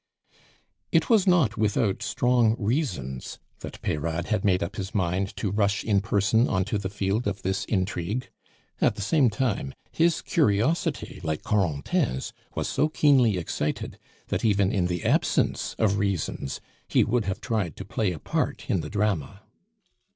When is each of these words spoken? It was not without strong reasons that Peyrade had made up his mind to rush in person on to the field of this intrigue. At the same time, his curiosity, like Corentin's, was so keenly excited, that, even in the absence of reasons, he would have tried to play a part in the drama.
It 0.91 1.11
was 1.11 1.27
not 1.27 1.57
without 1.57 2.01
strong 2.01 2.55
reasons 2.57 3.37
that 3.59 3.79
Peyrade 3.83 4.25
had 4.29 4.43
made 4.43 4.63
up 4.63 4.77
his 4.77 4.95
mind 4.95 5.35
to 5.37 5.51
rush 5.51 5.83
in 5.83 6.01
person 6.01 6.47
on 6.49 6.65
to 6.65 6.79
the 6.79 6.89
field 6.89 7.27
of 7.27 7.43
this 7.43 7.65
intrigue. 7.65 8.31
At 8.79 8.95
the 8.95 9.03
same 9.03 9.29
time, 9.29 9.75
his 9.91 10.23
curiosity, 10.23 11.19
like 11.23 11.43
Corentin's, 11.43 12.33
was 12.55 12.67
so 12.67 12.89
keenly 12.89 13.37
excited, 13.37 13.99
that, 14.29 14.43
even 14.43 14.71
in 14.71 14.87
the 14.87 15.03
absence 15.03 15.75
of 15.77 15.99
reasons, 15.99 16.59
he 16.87 17.03
would 17.03 17.25
have 17.25 17.39
tried 17.39 17.75
to 17.75 17.85
play 17.85 18.11
a 18.11 18.17
part 18.17 18.71
in 18.71 18.81
the 18.81 18.89
drama. 18.89 19.41